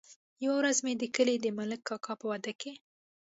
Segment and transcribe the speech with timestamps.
[0.43, 2.71] يوه ورځ مې د کلي د ملک کاکا په واده کې.